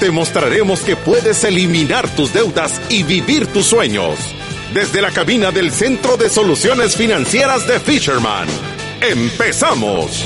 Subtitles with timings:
[0.00, 4.18] Te mostraremos que puedes eliminar tus deudas y vivir tus sueños.
[4.74, 8.46] Desde la cabina del Centro de Soluciones Financieras de Fisherman.
[9.00, 10.22] ¡Empezamos!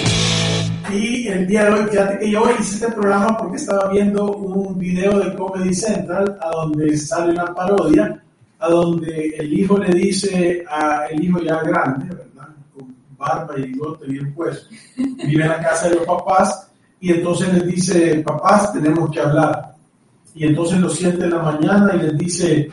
[0.93, 4.77] Y el día de hoy, fíjate que yo hice este programa porque estaba viendo un
[4.77, 8.21] video de Comedy Central a donde sale una parodia
[8.59, 12.49] a donde el hijo le dice a el hijo ya grande, ¿verdad?
[12.77, 16.70] Con barba y bigote bien puesto, vive en la casa de los papás
[17.01, 19.75] y entonces les dice, papás, tenemos que hablar.
[20.35, 22.71] Y entonces lo siente en la mañana y les dice,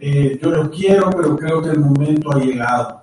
[0.00, 3.02] eh, yo los quiero, pero creo que el momento ha llegado.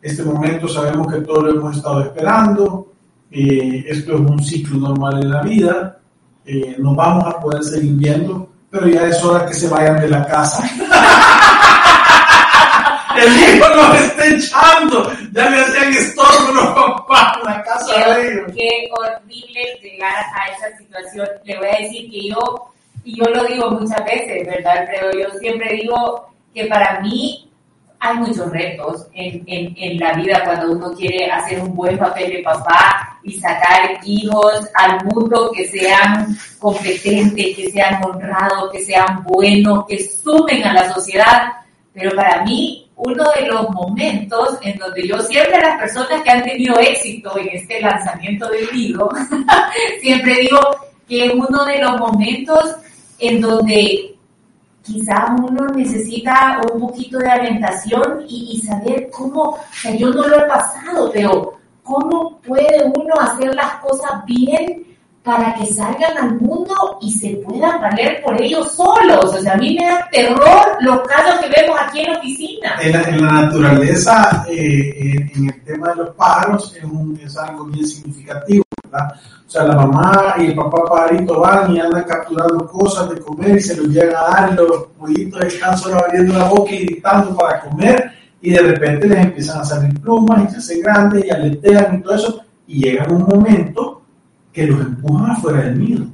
[0.00, 2.92] Este momento sabemos que todos lo hemos estado esperando,
[3.30, 5.98] eh, esto es un ciclo normal en la vida,
[6.44, 10.08] eh, nos vamos a poder seguir viendo, pero ya es hora que se vayan de
[10.08, 10.64] la casa.
[13.22, 17.06] El hijo nos está echando, ya le hacían estorbo
[17.38, 18.52] en la casa qué, de ellos.
[18.54, 21.28] qué horrible llegar a esa situación.
[21.44, 22.72] Le voy a decir que yo,
[23.04, 25.10] y yo lo digo muchas veces, ¿verdad, Alfredo?
[25.12, 27.48] Yo siempre digo que para mí
[28.00, 32.32] hay muchos retos en, en, en la vida cuando uno quiere hacer un buen papel
[32.32, 39.22] de papá y sacar hijos al mundo que sean competentes, que sean honrados, que sean
[39.22, 41.52] buenos, que sumen a la sociedad.
[41.94, 46.30] Pero para mí, uno de los momentos en donde yo siempre a las personas que
[46.30, 49.10] han tenido éxito en este lanzamiento del libro,
[50.00, 50.60] siempre digo
[51.08, 52.76] que es uno de los momentos
[53.18, 54.14] en donde
[54.82, 60.26] quizá uno necesita un poquito de orientación y, y, saber cómo, o sea, yo no
[60.26, 64.91] lo he pasado, pero cómo puede uno hacer las cosas bien
[65.22, 69.24] para que salgan al mundo y se puedan valer por ellos solos.
[69.24, 72.76] O sea, a mí me da terror los casos que vemos aquí en la oficina.
[72.80, 77.18] En la, en la naturaleza, eh, en, en, el tema de los pájaros, es, un,
[77.24, 78.64] es algo bien significativo.
[78.84, 79.12] ¿verdad?
[79.46, 83.56] O sea, la mamá y el papá pajarito van y andan capturando cosas de comer
[83.56, 86.86] y se los llegan a dar y los pollitos están solo abriendo la boca y
[86.86, 91.24] gritando para comer y de repente les empiezan a salir plumas y se hacen grandes
[91.24, 94.01] y aletean y todo eso y llega un momento
[94.52, 96.06] que los empujan afuera del nido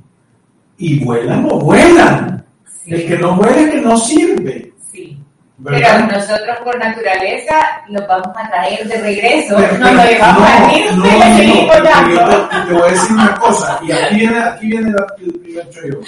[0.78, 2.44] y vuelan o vuelan.
[2.84, 2.94] Sí.
[2.94, 4.72] El que no vuela es que no sirve.
[4.92, 5.18] Sí.
[5.58, 6.06] ¿verdad?
[6.08, 7.54] Pero nosotros por naturaleza
[7.88, 11.18] los vamos a traer de regreso, pero, nos lo llevamos no, a ir no, y
[11.18, 14.94] le seguimos no, te, te voy a decir una cosa, y aquí viene, aquí viene
[15.18, 16.04] el primer chollón.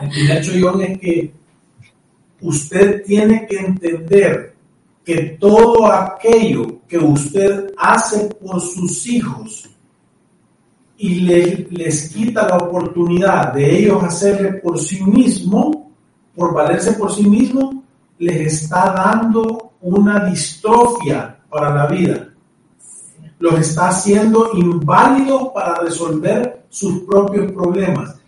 [0.00, 1.34] El primer chollón es que
[2.42, 4.54] usted tiene que entender
[5.04, 9.69] que todo aquello que usted hace por sus hijos
[11.02, 15.92] y le, les quita la oportunidad de ellos hacerle por sí mismo,
[16.36, 17.84] por valerse por sí mismo,
[18.18, 22.28] les está dando una distrofia para la vida.
[23.38, 28.20] Los está haciendo inválidos para resolver sus propios problemas.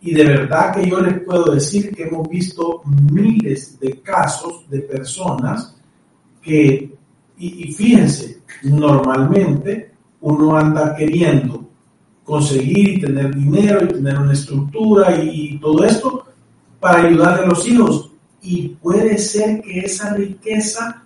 [0.00, 2.80] Y de verdad que yo les puedo decir que hemos visto
[3.12, 5.76] miles de casos de personas
[6.40, 6.96] que,
[7.36, 11.65] y, y fíjense, normalmente uno anda queriendo
[12.26, 16.26] conseguir y tener dinero y tener una estructura y, todo esto
[16.80, 18.10] para ayudar a los hijos.
[18.42, 21.02] Y puede ser que esa riqueza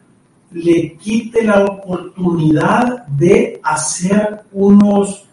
[0.53, 5.27] le quite la oportunidad de hacer unos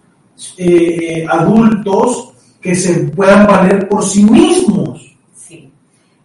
[0.57, 5.15] eh, adultos que se puedan valer por sí mismos.
[5.33, 5.71] Sí.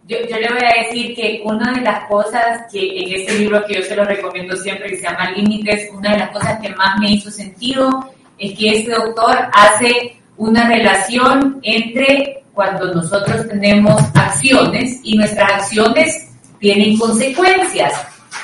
[0.07, 3.63] Yo, yo, le voy a decir que una de las cosas que en este libro
[3.65, 6.69] que yo se lo recomiendo siempre, que se llama Límites, una de las cosas que
[6.75, 14.01] más me hizo sentido es que este doctor hace una relación entre cuando nosotros tenemos
[14.13, 17.93] acciones y nuestras acciones tienen consecuencias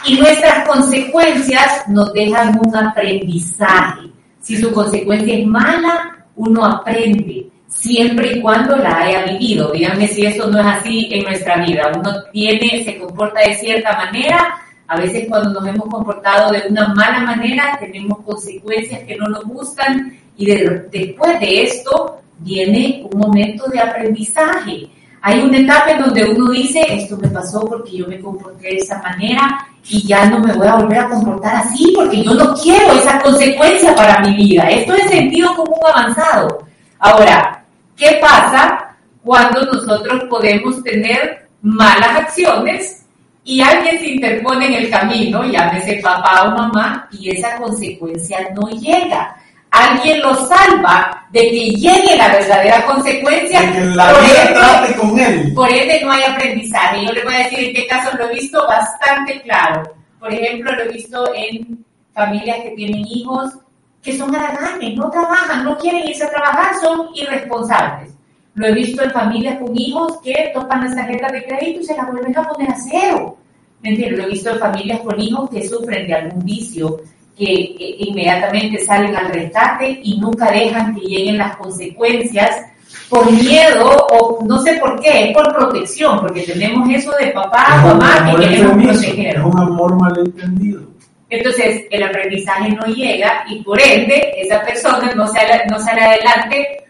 [0.05, 4.09] y nuestras consecuencias nos dejan un aprendizaje.
[4.41, 7.47] Si su consecuencia es mala, uno aprende.
[7.67, 9.71] siempre y cuando la haya vivido.
[9.71, 11.91] Díganme si eso no es así en nuestra vida.
[11.95, 14.57] Uno tiene, se comporta de cierta manera,
[14.89, 19.43] a veces cuando nos hemos comportado de una mala manera tenemos consecuencias que no nos
[19.43, 24.89] gustan y después de esto viene un momento de aprendizaje.
[25.21, 28.77] Hay una etapa en donde uno dice, esto me pasó porque yo me comporté de
[28.77, 32.55] esa manera y ya no me voy a volver a comportar así porque yo no
[32.55, 34.69] quiero esa consecuencia para mi vida.
[34.71, 36.65] Esto es sentido común avanzado.
[36.97, 37.63] Ahora,
[37.95, 42.98] ¿qué pasa cuando nosotros podemos tener malas acciones
[43.43, 48.69] y alguien se interpone en el camino, llámese papá o mamá, y esa consecuencia no
[48.69, 49.35] llega?
[49.71, 53.61] alguien lo salva de que llegue la verdadera consecuencia.
[53.61, 55.53] De que la por vida ende, trate con él.
[55.53, 57.05] por ende no hay aprendizaje.
[57.05, 59.83] Yo le voy a decir en qué casos lo he visto bastante claro.
[60.19, 63.53] Por ejemplo, lo he visto en familias que tienen hijos
[64.01, 68.08] que son haraganes, no trabajan, no quieren irse a trabajar, son irresponsables.
[68.55, 71.95] Lo he visto en familias con hijos que topan las tarjetas de crédito y se
[71.95, 73.37] las vuelven a poner a cero.
[73.81, 74.19] ¿Me entiendes?
[74.19, 76.97] Lo he visto en familias con hijos que sufren de algún vicio,
[77.37, 82.65] que, que inmediatamente salen al rescate y nunca dejan que lleguen las consecuencias
[83.09, 87.81] por miedo o no sé por qué, es por protección, porque tenemos eso de papá,
[87.83, 89.37] un mamá que queremos proteger.
[89.37, 90.81] Es un amor malentendido.
[91.29, 96.85] Entonces, el aprendizaje no llega y por ende, esa persona no sale, no sale adelante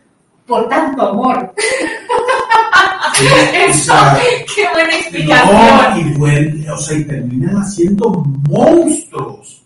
[0.49, 1.53] por tanto amor.
[3.69, 3.93] Eso,
[4.55, 5.99] qué buena No, explicación.
[5.99, 8.09] y vuelve, o sea, y terminan haciendo
[8.49, 9.63] monstruos.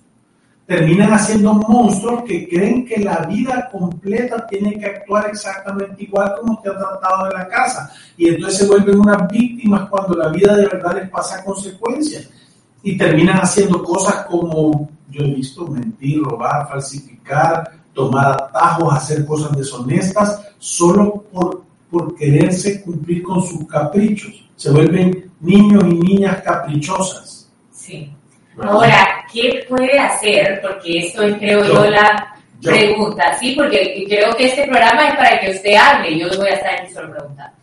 [0.66, 6.60] Terminan haciendo monstruos que creen que la vida completa tiene que actuar exactamente igual como
[6.62, 7.92] te ha tratado en la casa.
[8.18, 12.30] Y entonces se vuelven unas víctimas cuando la vida de verdad les pasa consecuencias.
[12.82, 19.56] Y terminan haciendo cosas como, yo he visto, mentir, robar, falsificar, tomar atajos, hacer cosas
[19.56, 24.44] deshonestas, solo por, por quererse cumplir con sus caprichos.
[24.56, 27.52] Se vuelven niños y niñas caprichosas.
[27.72, 28.12] Sí.
[28.62, 30.62] Ahora, ¿qué puede hacer?
[30.62, 31.90] Porque esto es, creo yo, Yo.
[31.90, 32.72] la Yo.
[32.72, 33.38] pregunta.
[33.40, 36.20] Sí, porque creo que este programa es para que usted hable.
[36.20, 37.58] Yo voy a estar aquí solo preguntando.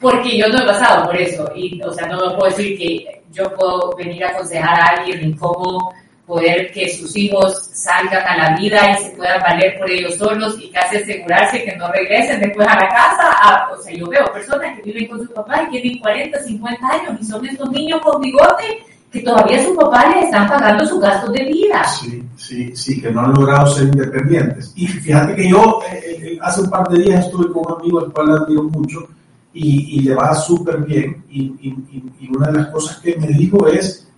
[0.00, 1.50] Porque yo no he pasado por eso.
[1.54, 5.20] Y, o sea, no me puedo decir que yo puedo venir a aconsejar a alguien
[5.20, 5.92] en cómo
[6.26, 10.56] poder que sus hijos salgan a la vida y se puedan valer por ellos solos
[10.60, 13.30] y casi asegurarse que no regresen después a la casa.
[13.42, 16.88] A- o sea, yo veo personas que viven con su papá y tienen 40, 50
[16.88, 18.64] años y son estos niños con bigote
[19.12, 21.84] que todavía sus papás les están pagando sus gastos de vida.
[21.84, 24.72] Sí, sí, sí, que no han logrado ser independientes.
[24.74, 28.00] Y fíjate que yo eh, eh, hace un par de días estuve con un amigo
[28.00, 29.06] al cual admiro mucho
[29.52, 31.22] y, y le va súper bien.
[31.30, 34.08] Y- y- y una de las cosas que me dijo es,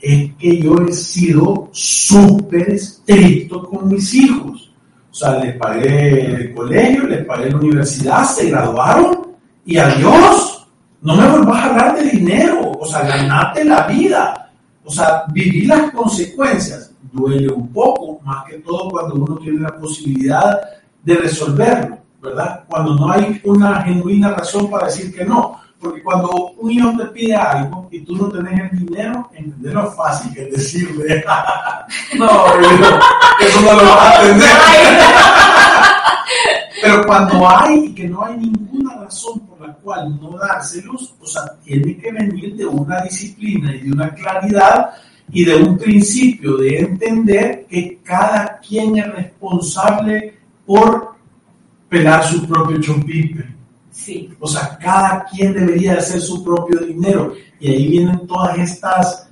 [0.00, 4.72] es que yo he sido súper estricto con mis hijos.
[5.10, 9.28] O sea, les pagué el colegio, les pagué la universidad, se graduaron
[9.64, 10.66] y adiós.
[11.02, 14.50] No me vuelvas a hablar de dinero, o sea, ganate la vida.
[14.84, 19.78] O sea, vivir las consecuencias duele un poco, más que todo cuando uno tiene la
[19.78, 20.60] posibilidad
[21.02, 22.64] de resolverlo, ¿verdad?
[22.68, 25.60] Cuando no hay una genuina razón para decir que no.
[25.84, 29.92] Porque cuando un hijo te pide algo y tú no tenés el dinero, entender lo
[29.92, 31.22] fácil que es decirle,
[32.18, 32.46] no,
[33.38, 34.48] eso no lo vas a entender.
[36.80, 41.26] Pero cuando hay y que no hay ninguna razón por la cual no dárselos, o
[41.26, 44.88] sea, tiene que venir de una disciplina y de una claridad
[45.30, 51.14] y de un principio de entender que cada quien es responsable por
[51.90, 53.53] pelar su propio chompipe.
[53.94, 57.32] Sí, O sea, cada quien debería de hacer su propio dinero.
[57.60, 59.30] Y ahí vienen todas estas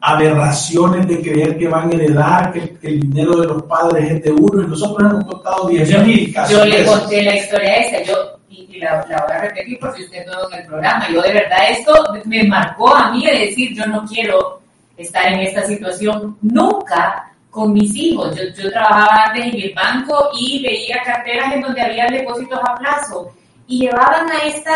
[0.00, 4.24] aberraciones de creer que van a heredar, que, que el dinero de los padres es
[4.24, 4.62] de uno.
[4.64, 6.58] Y nosotros hemos contado 10 mil casos.
[6.58, 8.14] yo le conté la historia esa, yo,
[8.48, 11.08] y, y la, la voy a repetir por si usted no en el programa.
[11.08, 11.92] Yo de verdad esto
[12.24, 14.60] me marcó a mí de decir, yo no quiero
[14.96, 18.34] estar en esta situación nunca con mis hijos.
[18.36, 22.74] Yo, yo trabajaba antes en el banco y veía carteras en donde había depósitos a
[22.74, 23.32] plazo
[23.70, 24.74] y llevaban a esta,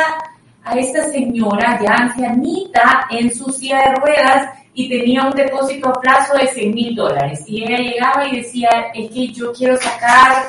[0.62, 6.00] a esta señora ya ancianita en su silla de ruedas y tenía un depósito a
[6.00, 7.42] plazo de 100 mil dólares.
[7.48, 10.44] Y ella llegaba y decía, es que yo quiero sacar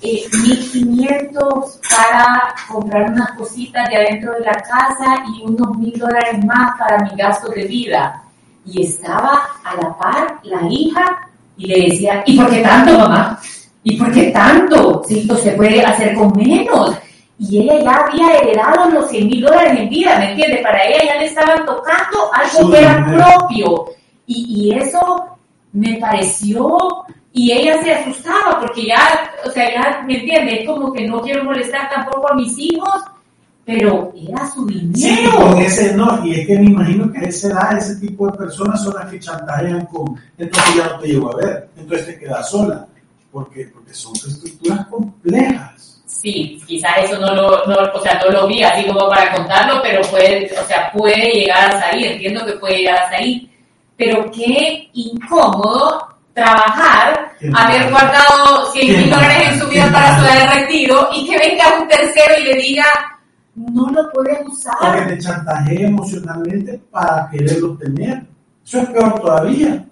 [0.00, 6.42] eh, 1.500 para comprar unas cositas de adentro de la casa y unos mil dólares
[6.46, 8.22] más para mi gasto de vida.
[8.64, 13.38] Y estaba a la par la hija y le decía, ¿y por qué tanto, mamá?
[13.84, 15.02] ¿Y por qué tanto?
[15.06, 16.96] Si esto se puede hacer con menos.
[17.44, 20.62] Y ella ya había heredado los 100 mil dólares en vida, ¿me entiendes?
[20.62, 23.84] Para ella ya le estaban tocando algo que era propio.
[24.26, 25.24] Y, y eso
[25.72, 26.78] me pareció
[27.32, 28.98] Y ella se asustaba porque ya,
[29.44, 30.60] o sea, ya, ¿me entiendes?
[30.60, 33.02] Es como que no quiero molestar tampoco a mis hijos,
[33.64, 34.92] pero era su dinero.
[34.94, 38.30] Sí, con ese no, y es que me imagino que a esa edad ese tipo
[38.30, 42.06] de personas son las que chantajean con, entonces ya no te llevo a ver, entonces
[42.06, 42.86] te quedas sola,
[43.30, 45.71] porque, porque son estructuras complejas.
[46.22, 49.82] Sí, quizás eso no lo, no, o sea, no lo vi así como para contarlo,
[49.82, 53.50] pero puede, o sea, puede llegar hasta ahí, entiendo que puede llegar hasta ahí,
[53.96, 61.08] pero qué incómodo trabajar, haber guardado 100 mil dólares en su vida para su retiro
[61.12, 62.84] y que venga un tercero y le diga,
[63.56, 64.76] no lo puedes usar.
[64.80, 68.22] O que te chantajee emocionalmente para quererlo tener.
[68.64, 69.84] Eso es peor todavía.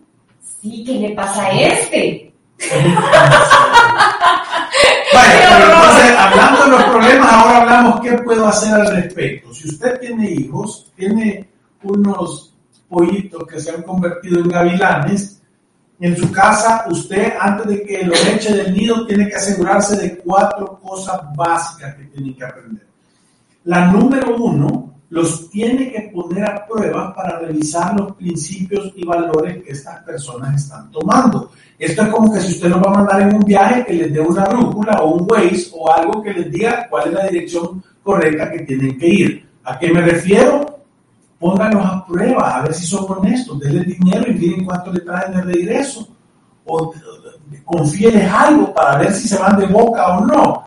[0.63, 2.30] Sí, ¿qué le pasa a este?
[5.12, 9.52] Pero entonces, hablando de los problemas, ahora hablamos qué puedo hacer al respecto.
[9.55, 11.49] Si usted tiene hijos, tiene
[11.83, 12.55] unos
[12.88, 15.40] pollitos que se han convertido en gavilanes,
[16.00, 20.17] en su casa, usted antes de que lo eche del nido, tiene que asegurarse de
[20.19, 22.87] cuatro cosas básicas que tiene que aprender.
[23.64, 29.62] La número uno, los tiene que poner a prueba para revisar los principios y valores
[29.62, 31.50] que estas personas están tomando.
[31.76, 34.12] Esto es como que si usted nos va a mandar en un viaje, que les
[34.12, 37.83] dé una brújula o un Waze o algo que les diga cuál es la dirección
[38.02, 39.49] correcta que tienen que ir.
[39.64, 40.79] ¿A qué me refiero?
[41.40, 45.33] Pónganlos a prueba, a ver si son honestos, denle dinero y miren cuánto le traen
[45.33, 46.07] de regreso.
[46.67, 46.95] O
[47.64, 50.64] confíenles algo para ver si se van de boca o no.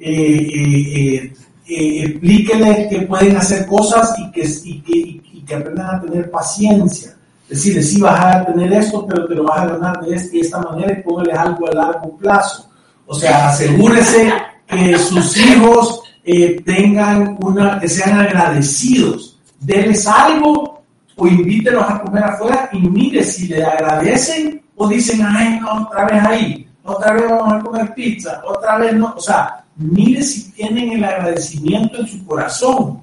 [0.00, 1.32] Eh, eh, eh,
[1.68, 7.14] eh, que pueden hacer cosas y que, y que, y que aprendan a tener paciencia.
[7.48, 10.58] Decirles, sí, vas a tener esto, pero te lo vas a ganar de esta esta
[10.60, 12.70] manera y póngales algo a largo plazo.
[13.06, 14.32] O sea, asegúrese
[14.66, 19.38] que sus hijos eh, tengan una, que sean agradecidos.
[19.60, 20.82] Denles algo
[21.16, 26.04] o invítelos a comer afuera y mire si le agradecen o dicen, ay, no, otra
[26.04, 29.14] vez ahí, otra vez vamos a comer pizza, otra vez no.
[29.16, 33.02] O sea, mire si tienen el agradecimiento en su corazón.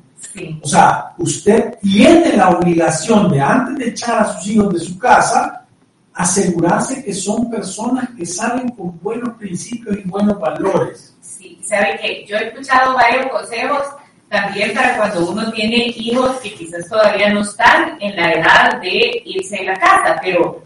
[0.62, 5.00] O sea, usted tiene la obligación de, antes de echar a sus hijos de su
[5.00, 5.66] casa,
[6.14, 11.16] asegurarse que son personas que salen con buenos principios y buenos valores.
[11.22, 13.82] Sí, sabe que yo he escuchado varios consejos
[14.30, 19.22] también para cuando uno tiene hijos que quizás todavía no están en la edad de
[19.26, 20.62] irse de la casa, pero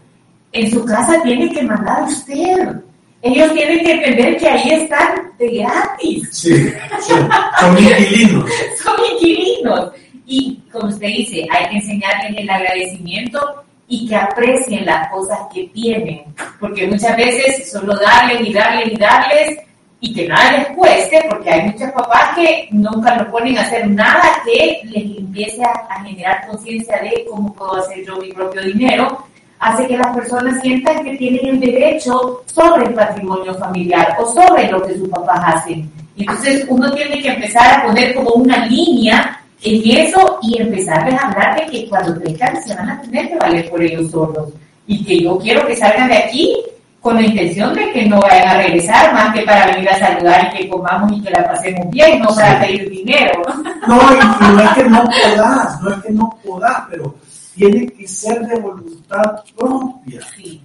[0.52, 2.80] en su casa tiene que mandar usted
[3.22, 6.28] ellos tienen que entender que ahí están de gratis.
[6.32, 8.50] Sí, son, inquilinos.
[8.82, 9.92] son inquilinos.
[10.26, 15.64] Y como usted dice, hay que enseñarles el agradecimiento y que aprecien las cosas que
[15.74, 16.22] tienen.
[16.58, 19.58] Porque muchas veces solo darles y darles y darles
[20.02, 23.86] y que nada les cueste, porque hay muchos papás que nunca lo ponen a hacer
[23.90, 28.62] nada que les empiece a, a generar conciencia de cómo puedo hacer yo mi propio
[28.62, 29.26] dinero
[29.60, 34.70] hace que las personas sientan que tienen el derecho sobre el patrimonio familiar o sobre
[34.70, 35.90] lo que sus papás hacen.
[36.16, 41.28] Entonces uno tiene que empezar a poner como una línea en eso y empezarles a
[41.28, 44.48] hablar de que cuando crezcan se van a tener que valer por ellos solos.
[44.86, 46.56] Y que yo quiero que salgan de aquí
[47.00, 50.50] con la intención de que no vayan a regresar más que para venir a saludar
[50.52, 53.42] y que comamos y que la pasemos bien, no para pedir dinero.
[53.86, 57.14] No, y no es que no puedas, no es que no puedas, pero
[57.60, 60.20] tiene que ser de voluntad propia,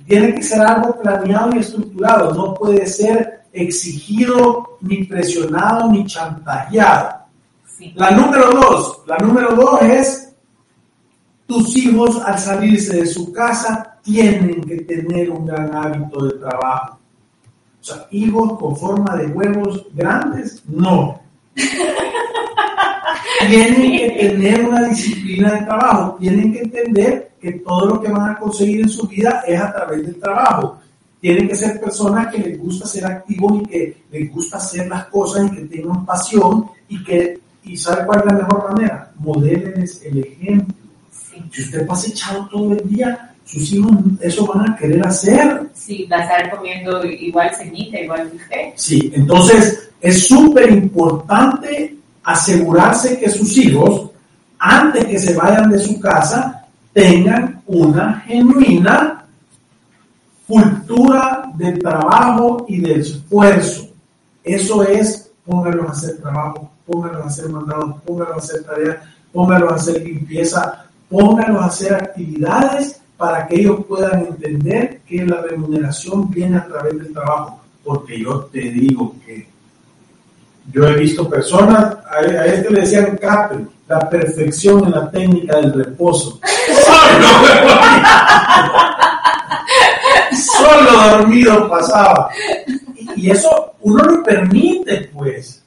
[0.07, 7.25] tiene que ser algo planeado y estructurado, no puede ser exigido, ni presionado, ni chantajeado.
[7.95, 10.33] La número dos, la número dos es,
[11.45, 16.97] tus hijos al salirse de su casa tienen que tener un gran hábito de trabajo.
[17.81, 21.19] O sea, hijos con forma de huevos grandes, no.
[23.47, 28.31] tienen que tener una disciplina de trabajo, tienen que entender que todo lo que van
[28.31, 30.79] a conseguir en su vida es a través del trabajo.
[31.19, 35.05] Tienen que ser personas que les gusta ser activos y que les gusta hacer las
[35.05, 39.11] cosas y que tengan pasión y que, y ¿sabe cuál es la mejor manera?
[39.17, 40.75] Modelenles el ejemplo.
[41.51, 43.91] Si usted pasa echado todo el día, sus hijos
[44.21, 45.69] eso van a querer hacer.
[45.73, 48.73] Sí, va a estar comiendo igual cenita, igual que usted.
[48.75, 54.09] Sí, entonces es súper importante asegurarse que sus hijos,
[54.57, 59.25] antes que se vayan de su casa, tengan una genuina
[60.47, 63.89] cultura del trabajo y del esfuerzo.
[64.43, 68.97] Eso es, pónganlos a hacer trabajo, pónganlos a hacer mandados, pónganlos a hacer tareas,
[69.31, 75.41] pónganlos a hacer limpieza, pónganlos a hacer actividades para que ellos puedan entender que la
[75.41, 77.61] remuneración viene a través del trabajo.
[77.83, 79.47] Porque yo te digo que
[80.71, 85.73] yo he visto personas, a, este le decían capri, la perfección en la técnica del
[85.73, 86.39] reposo.
[90.35, 92.29] solo dormido pasaba.
[93.15, 95.63] Y, eso uno lo permite, pues.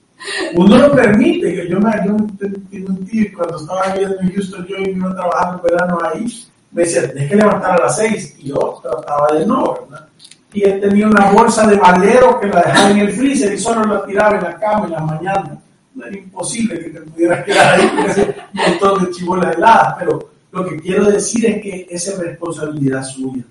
[0.54, 1.56] Uno lo permite.
[1.56, 5.62] Yo, yo, me, yo un tío cuando estaba viviendo en Houston, yo iba trabajando en
[5.62, 8.34] verano ahí, me decía, tienes que levantar a las seis.
[8.38, 10.08] Y yo trataba de no, ¿verdad?
[10.52, 13.84] Y él tenía una bolsa de valero que la dejaba en el freezer y solo
[13.84, 15.58] la tiraba en la cama en la mañana.
[15.94, 20.30] No era imposible que te pudieras quedar ahí con ese montón de chibolas heladas, pero
[20.52, 23.44] lo que quiero decir es que esa es responsabilidad suya.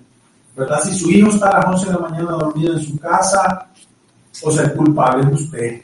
[0.56, 0.80] ¿Verdad?
[0.82, 3.68] Si su hijo está a las 11 de la mañana dormido en su casa,
[4.42, 5.82] o sea, el culpable es usted.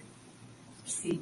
[0.84, 1.20] Sí,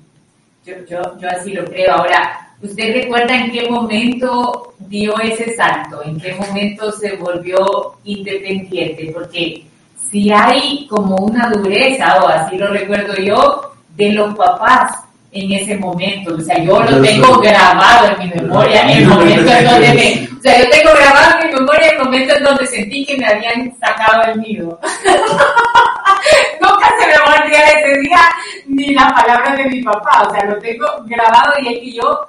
[0.64, 1.92] yo, yo, yo así lo creo.
[1.92, 6.02] Ahora, ¿usted recuerda en qué momento dio ese salto?
[6.02, 7.58] ¿En qué momento se volvió
[8.04, 9.11] independiente?
[9.12, 9.66] Porque
[10.12, 15.02] si hay como una dureza, o así lo recuerdo yo, de los papás
[15.33, 16.35] en ese momento.
[16.35, 20.28] O sea, yo lo tengo grabado en mi memoria en el momento en donde me...
[20.38, 23.26] O sea, yo tengo grabado en mi memoria el momento en donde sentí que me
[23.26, 24.78] habían sacado el nido.
[26.61, 28.21] Nunca se me va a olvidar ese día
[28.66, 30.26] ni las palabras de mi papá.
[30.28, 32.26] O sea, lo tengo grabado y es que yo,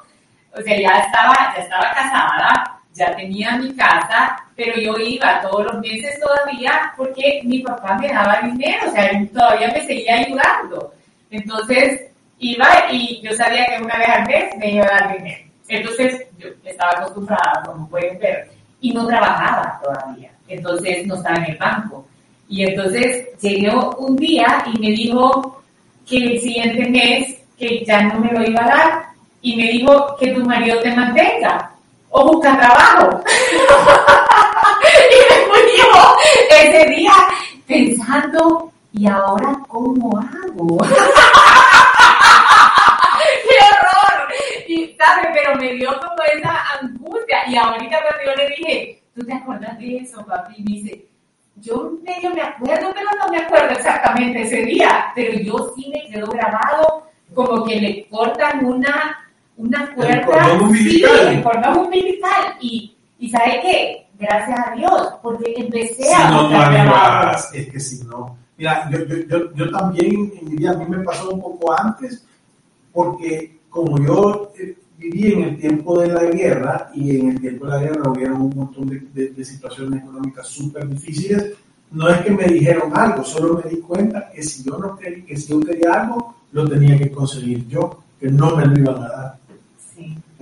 [0.58, 5.66] o sea, ya estaba, ya estaba casada, ya tenía mi casa, pero yo iba todos
[5.66, 10.94] los meses todavía porque mi papá me daba dinero, o sea, todavía me seguía ayudando.
[11.32, 15.50] Entonces, iba y yo sabía que una vez al mes me iba a dar dinero.
[15.68, 20.32] Entonces, yo estaba acostumbrada, como pueden ver, y no trabajaba todavía.
[20.48, 22.06] Entonces, no estaba en el banco.
[22.48, 25.64] Y entonces llegó un día y me dijo
[26.06, 29.04] que el siguiente mes que ya no me lo iba a dar
[29.42, 31.73] y me dijo que tu marido te mantenga
[32.13, 33.22] o busca trabajo.
[35.12, 35.62] y me fui
[36.50, 37.13] ese día
[37.67, 40.77] pensando, ¿y ahora cómo hago?
[43.43, 44.29] ¡Qué horror!
[44.67, 45.27] Y, ¿sabes?
[45.34, 47.48] Pero me dio como esa angustia.
[47.48, 50.53] Y ahorita cuando yo le dije, ¿tú te acuerdas de eso, papi?
[50.58, 51.08] Y me dice,
[51.55, 55.12] yo medio me acuerdo, pero no me acuerdo exactamente ese día.
[55.15, 59.23] Pero yo sí me quedó grabado como que le cortan una
[59.58, 59.94] una.
[59.98, 61.12] El umbilical.
[61.20, 62.58] Sí, el cordón umbilical.
[62.62, 64.08] Y, y ¿sabe qué?
[64.20, 68.38] Gracias a Dios, porque empecé si a no, es que si no.
[68.58, 71.74] Mira, yo, yo, yo, yo, también en mi vida, a mí me pasó un poco
[71.78, 72.24] antes,
[72.92, 77.66] porque como yo eh, viví en el tiempo de la guerra, y en el tiempo
[77.66, 81.54] de la guerra hubieron un montón de, de, situaciones económicas súper difíciles,
[81.92, 85.26] no es que me dijeron algo, solo me di cuenta que si yo no quería,
[85.26, 89.04] que si yo quería algo, lo tenía que conseguir yo, que no me lo iban
[89.04, 89.39] a dar.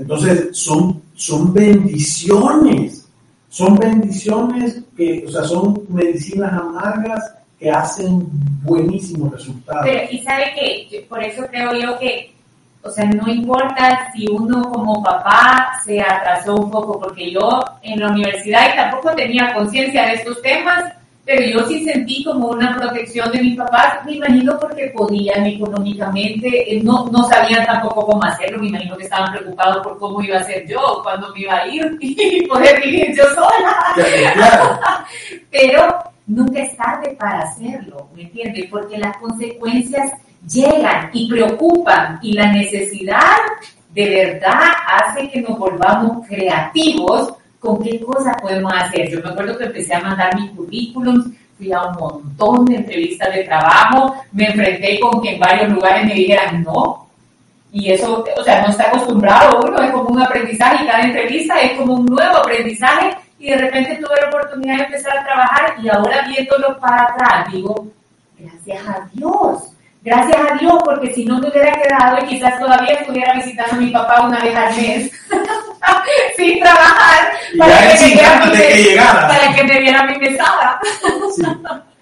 [0.02, 3.08] Entonces, son, son bendiciones,
[3.50, 8.28] son bendiciones que, o sea, son medicinas amargas que hacen
[8.64, 9.84] buenísimos resultados.
[9.84, 12.34] Pero, y sabe que, por eso creo yo que,
[12.82, 18.00] o sea, no importa si uno como papá se atrasó un poco, porque yo en
[18.00, 22.76] la universidad y tampoco tenía conciencia de estos temas, pero yo sí sentí como una
[22.76, 28.24] protección de mis papás, me imagino porque podían económicamente, eh, no, no sabían tampoco cómo
[28.24, 31.56] hacerlo, me imagino que estaban preocupados por cómo iba a ser yo, cuándo me iba
[31.56, 33.78] a ir y poder vivir yo sola.
[35.52, 38.66] pero nunca es tarde para hacerlo, ¿me entiendes?
[38.70, 40.12] Porque las consecuencias
[40.52, 43.38] llegan y preocupan y la necesidad
[43.94, 49.10] de verdad hace que nos volvamos creativos con qué cosas podemos hacer.
[49.10, 53.34] Yo me acuerdo que empecé a mandar mis currículums, fui a un montón de entrevistas
[53.34, 57.08] de trabajo, me enfrenté con que en varios lugares me dijeran no.
[57.72, 61.78] Y eso, o sea, no está acostumbrado uno, es como un aprendizaje cada entrevista es
[61.78, 65.88] como un nuevo aprendizaje y de repente tuve la oportunidad de empezar a trabajar y
[65.88, 67.88] ahora viéndolo para atrás digo,
[68.38, 69.71] gracias a Dios,
[70.02, 73.80] gracias a Dios porque si no me hubiera quedado y quizás todavía estuviera visitando a
[73.80, 75.12] mi papá una vez al mes.
[76.36, 80.80] sin trabajar para que, me para que me viera mi mesada.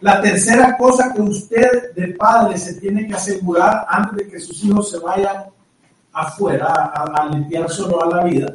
[0.01, 4.63] La tercera cosa que usted de padre se tiene que asegurar antes de que sus
[4.63, 5.45] hijos se vayan
[6.13, 8.53] afuera a, a limpiar solo a la vida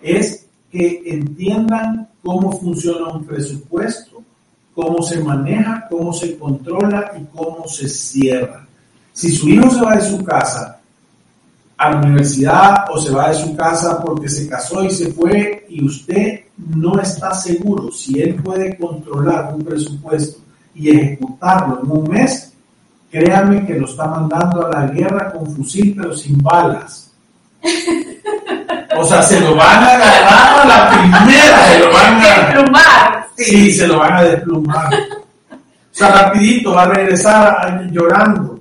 [0.00, 4.22] es que entiendan cómo funciona un presupuesto,
[4.74, 8.66] cómo se maneja, cómo se controla y cómo se cierra.
[9.12, 10.80] Si su hijo se va de su casa
[11.80, 15.64] a la universidad o se va de su casa porque se casó y se fue
[15.68, 20.40] y usted no está seguro si él puede controlar un presupuesto
[20.74, 22.52] y ejecutarlo en un mes,
[23.10, 27.10] créame que lo está mandando a la guerra con fusil pero sin balas.
[28.96, 33.26] O sea, se lo van a agarrar a la primera, se lo van a desplumar.
[33.36, 33.72] Sí.
[33.72, 34.94] se lo van a desplumar.
[35.52, 38.59] O sea, rapidito va a regresar llorando.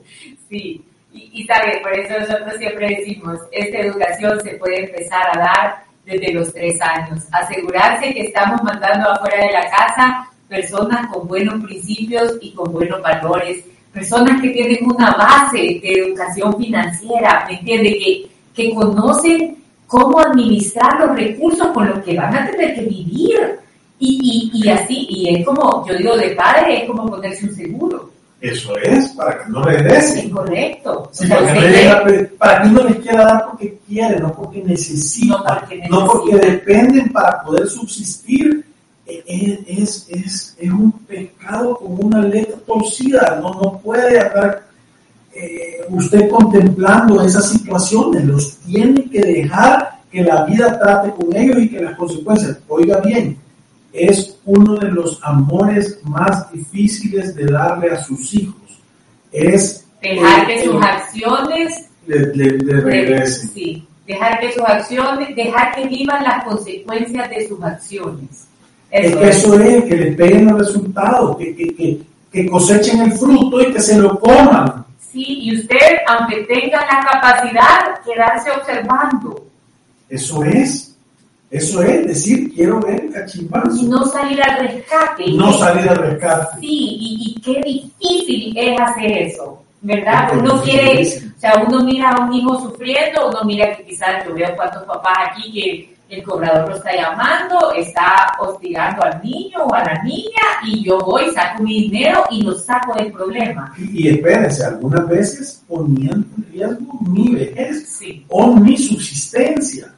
[0.49, 0.83] Sí.
[1.11, 6.33] Y, sabe, por eso nosotros siempre decimos, esta educación se puede empezar a dar desde
[6.33, 7.23] los tres años.
[7.31, 13.01] Asegurarse que estamos mandando afuera de la casa personas con buenos principios y con buenos
[13.01, 17.97] valores, personas que tienen una base de educación financiera, ¿me entiende?
[17.97, 19.57] Que, que conocen
[19.87, 23.59] cómo administrar los recursos con los que van a tener que vivir.
[23.99, 27.55] Y, y, y así, y es como, yo digo, de padre es como ponerse un
[27.55, 28.08] seguro.
[28.41, 30.19] Eso es, para que no regrese.
[30.19, 31.09] Es correcto.
[31.11, 35.37] Sí, para, que usted, para que no les quiera dar porque quiere, no porque necesita,
[35.37, 35.95] no porque, necesita.
[35.95, 38.65] No porque dependen para poder subsistir.
[39.05, 44.67] Es, es, es, es, un pecado con una letra torcida, no, no puede estar
[45.33, 51.57] eh, usted contemplando esas situaciones, los tiene que dejar que la vida trate con ellos
[51.57, 53.37] y que las consecuencias, oiga bien,
[53.93, 58.81] es uno de los amores más difíciles de darle a sus hijos.
[59.31, 63.49] Es dejar que sus acciones le, le, le regresen.
[63.49, 68.47] Sí, dejar que sus acciones, dejar que vivan las consecuencias de sus acciones.
[68.91, 71.99] Eso es, eso es que le peguen los resultados, que, que, que,
[72.31, 74.85] que cosechen el fruto y que se lo coman.
[75.11, 79.45] Sí, y usted, aunque tenga la capacidad, quedarse observando.
[80.07, 80.88] Eso es.
[81.51, 83.75] Eso es decir, quiero ver cachimbazo.
[83.75, 85.31] Y no salir al rescate.
[85.31, 86.59] No salir al rescate.
[86.59, 90.29] Sí, y, y qué difícil es hacer eso, ¿verdad?
[90.37, 94.35] Uno quiere, o sea, uno mira a un hijo sufriendo, uno mira que quizás yo
[94.35, 99.73] veo cuántos papás aquí que el cobrador lo está llamando, está hostigando al niño o
[99.73, 103.73] a la niña y yo voy, saco mi dinero y lo saco del problema.
[103.77, 109.93] Y, y espérense, algunas veces poniendo en riesgo mi vejez Sí, o mi subsistencia.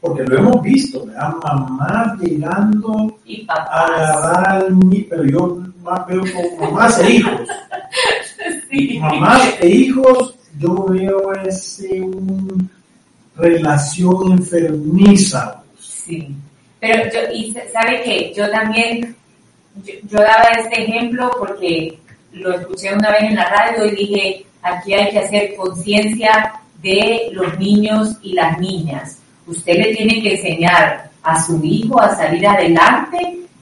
[0.00, 1.34] Porque lo hemos visto, ¿verdad?
[1.42, 7.40] Mamás llegando Y a agarrar niño, pero yo más veo como mamás e hijos.
[8.70, 8.98] Sí.
[9.00, 12.70] Mamás e hijos, yo veo ese un
[13.36, 15.62] relación enfermiza.
[15.80, 16.28] Sí,
[16.80, 19.16] pero yo, y sa- sabe que yo también,
[19.84, 21.98] yo, yo daba este ejemplo porque
[22.32, 27.30] lo escuché una vez en la radio y dije, aquí hay que hacer conciencia de
[27.32, 29.18] los niños y las niñas.
[29.48, 33.18] Usted le tiene que enseñar a su hijo a salir adelante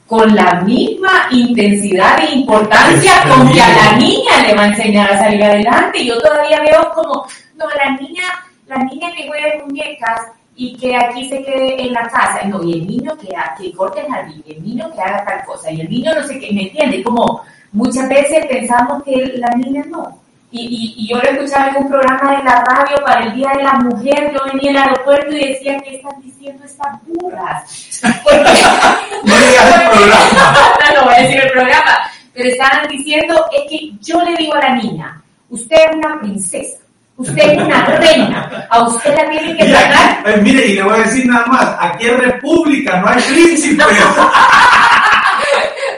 [0.06, 5.10] con la misma intensidad e importancia con que a la niña le va a enseñar
[5.12, 6.04] a salir adelante.
[6.04, 8.22] Yo todavía veo como, no, la niña,
[8.68, 10.20] la niña que juega muñecas
[10.54, 13.72] y que aquí se quede en la casa, no, y el niño que, ha- que
[13.72, 16.38] corte el jardín, y el niño que haga tal cosa, y el niño no sé
[16.38, 17.02] qué, ¿me entiende?
[17.02, 20.18] Como muchas veces pensamos que la niña no.
[20.58, 23.50] Y, y, y yo lo escuchaba en un programa de la radio para el Día
[23.56, 28.00] de la Mujer, yo venía al aeropuerto y decía, ¿qué están diciendo estas burras?
[28.24, 28.38] Porque-
[29.24, 30.74] No digas el programa.
[30.94, 31.92] no, voy a decir el programa,
[32.32, 36.78] pero estaban diciendo, es que yo le digo a la niña, usted es una princesa,
[37.18, 40.72] usted es una reina, a usted la tienen que Y tratar aquí- eh, mire, y
[40.74, 43.86] le voy a decir nada más, aquí es república, no hay príncipes.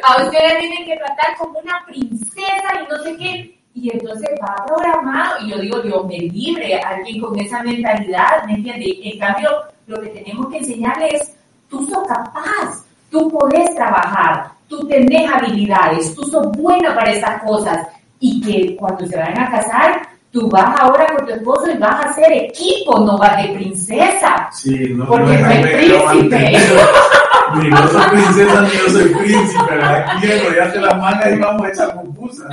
[0.03, 3.58] a usted la tienen que tratar como una princesa y no sé qué.
[3.81, 8.55] Y entonces va programado, y yo digo, Dios me libre, alguien con esa mentalidad, ¿me
[8.55, 8.99] entiende?
[9.05, 9.51] En cambio,
[9.87, 11.33] lo que tenemos que enseñarle es,
[11.71, 17.87] tú sos capaz, tú podés trabajar, tú tenés habilidades, tú sos buena para esas cosas,
[18.19, 22.05] y que cuando se vayan a casar, tú vas ahora con tu esposo y vas
[22.05, 24.49] a hacer equipo, no vas de princesa.
[24.53, 26.53] Sí, no, Porque no es príncipe.
[27.55, 29.65] Ni yo soy princesa ni yo soy príncipe.
[29.71, 30.05] ¿verdad?
[30.11, 32.47] Aquí enrollarte las mangas y vamos a echar compusas.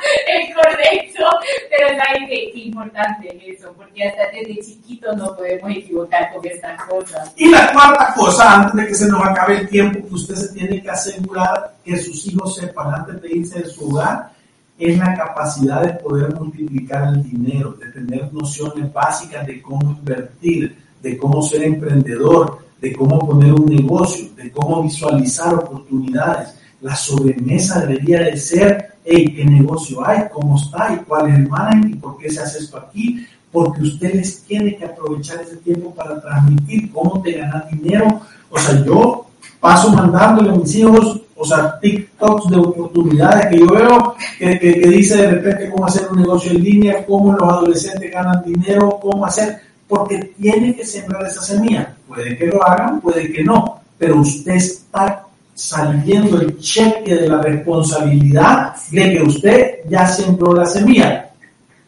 [0.26, 1.24] Es correcto,
[1.70, 6.82] pero saben que importante es eso, porque hasta desde chiquitos no podemos equivocar con estas
[6.84, 7.32] cosas.
[7.36, 10.54] Y la cuarta cosa, antes de que se nos acabe el tiempo, que usted se
[10.54, 14.30] tiene que asegurar que sus hijos sepan antes de irse de su hogar,
[14.78, 20.76] es la capacidad de poder multiplicar el dinero, de tener nociones básicas de cómo invertir,
[21.02, 26.54] de cómo ser emprendedor, de cómo poner un negocio, de cómo visualizar oportunidades.
[26.80, 30.20] La sobremesa debería de ser, hey, ¿qué negocio hay?
[30.32, 30.94] ¿Cómo está?
[30.94, 31.90] ¿Y cuál es el margen?
[31.90, 33.26] ¿Y por qué se hace esto aquí?
[33.50, 38.20] Porque usted les tiene que aprovechar ese tiempo para transmitir cómo te ganas dinero.
[38.48, 39.26] O sea, yo
[39.58, 44.80] paso mandándole a mis hijos, o sea, TikToks de oportunidades que yo veo, que, que,
[44.80, 49.00] que dice de repente cómo hacer un negocio en línea, cómo los adolescentes ganan dinero,
[49.02, 51.96] cómo hacer, porque tiene que sembrar esa semilla.
[52.06, 55.26] Puede que lo hagan, puede que no, pero usted está
[55.60, 61.28] saliendo el cheque de la responsabilidad de que usted ya sembró la semilla.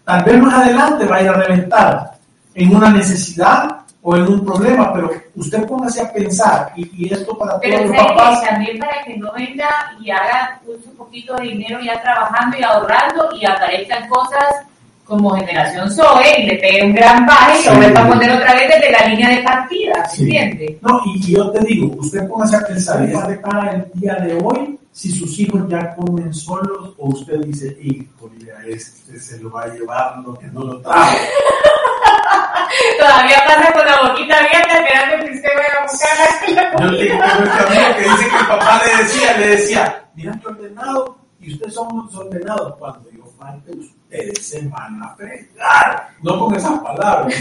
[0.04, 2.12] Tal vez más adelante vaya a reventar
[2.54, 7.38] en una necesidad o en un problema, pero usted póngase a pensar, y, y esto
[7.38, 9.68] para Pero todos los ¿saben papás, que también para que no venga
[10.00, 14.66] y haga un poquito de dinero ya trabajando y ahorrando y aparezcan cosas
[15.12, 18.54] como generación Zoe y le pegue un gran baje y lo vuelva a poner otra
[18.54, 20.22] vez desde la línea de partida, Sí.
[20.22, 20.76] ¿entiendes?
[20.80, 24.14] No, y, y yo te digo, usted póngase a pensar, ¿ella se para el día
[24.14, 29.38] de hoy si sus hijos ya comen solos o usted dice, híjole, a este se
[29.40, 31.14] lo va a llevar lo que no lo trajo?
[32.98, 36.16] Todavía pasa con la boquita abierta esperando que usted vaya a buscar
[36.48, 40.48] Yo tengo este amigo que dice que el papá le decía, le decía, mira qué
[40.48, 42.74] ordenado, y ustedes son desordenados.
[42.78, 43.72] Cuando yo falte,
[44.12, 46.10] ustedes se van a fregar.
[46.22, 47.34] No con esas palabras.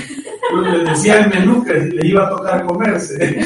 [0.50, 3.40] Pero le decía el menú que le iba a tocar comerse.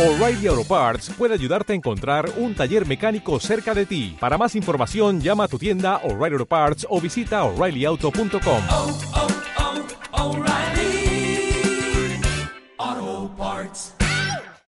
[0.00, 4.16] O'Reilly Auto Parts puede ayudarte a encontrar un taller mecánico cerca de ti.
[4.18, 9.39] Para más información, llama a tu tienda O'Reilly Auto Parts o visita oreillyauto.com.